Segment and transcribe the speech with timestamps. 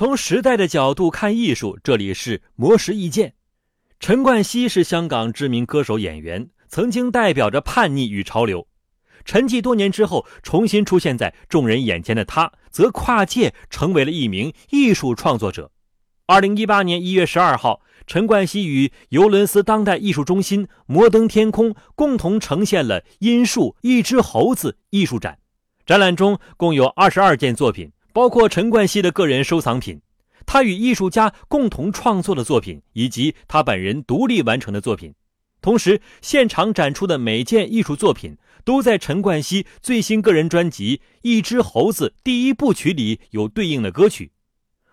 [0.00, 3.34] 从时代的角度看艺术，这里是魔石意见。
[3.98, 8.66] 陈冠希是香港知名歌手、演员，曾经代表着叛逆与潮流。
[9.26, 15.70] 沉寂多年之后，重新出现在众人眼前的他，则跨界成为了一名艺术创作者。
[16.24, 25.40] 二零一八年一月十二号，陈冠希与尤伦斯当代艺术中心、摩登天空共同呈现了《音树一只猴子》艺术展。
[25.84, 30.00] 展览中共有二十二件作品，包括陈冠希的个人收藏品。
[30.46, 35.14] 他与艺术家共同创作的作品，以及他本人独立完成的作品，
[35.60, 44.32] 同时现场展出的每件艺术作品都在陈冠希最新个人专辑《一只猴子》第一部曲里有对应的歌曲。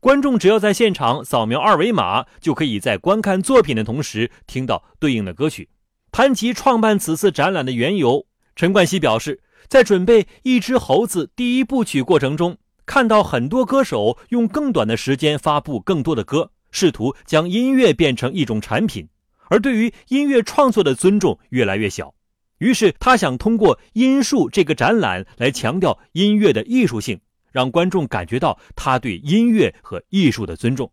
[0.00, 5.68] 观众只要在现场扫描二维码，就可以在观看作品的同时听到对应的歌曲。
[6.10, 12.56] 谈及创办此次展览的缘由，陈冠希表示，在准备《一只猴子》第一部曲过程中。
[12.86, 19.08] 看到很多歌手用更短的时间发布更多的歌，试图将音乐变成一种产品，
[19.48, 22.14] 而对于音乐创作的尊重越来越小。
[22.58, 30.90] 于是他想通过“音树”这个展览来强调音乐的艺术性，让观众感觉到他对音乐和艺术的尊重。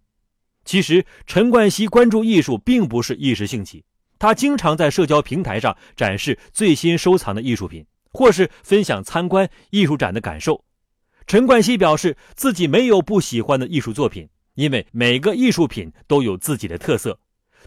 [0.65, 3.83] 其实，陈冠希关注艺术并不是一时兴起，
[4.17, 10.63] 他经常在社交平台上展示最新收藏的艺术品，或是分享参观艺术展的感受。
[11.29, 17.19] 陈冠希表示，自己没有不喜欢的艺术作品，因为每个艺术品都有自己的特色，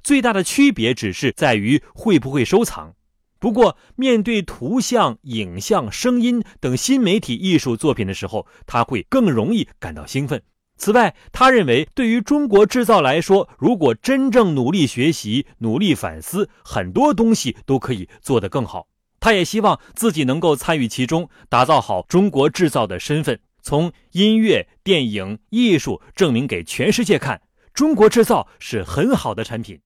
[0.02, 2.96] 最大的区别只是在于会不会收藏。
[3.38, 10.42] 不过，面对图像、影像、声音等新媒体艺术作品的时候，他会更容易感到兴奋。
[10.76, 18.88] 此外，他认为，对于中国制造来说，如果真正努力学习、努力反思，很多东西都可以做得更好。
[19.20, 23.38] 他也希望自己能够参与其中，打造好中国制造的身份。
[23.62, 27.40] 从音乐、电影、艺术证明给全世界看，
[27.72, 29.80] 中国制造是很好的产品。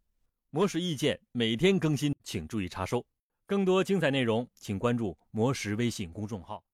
[0.50, 3.04] 魔石意见每天更新，请注意查收。
[3.46, 6.64] 更多精彩内容，请关注魔石微信公众号。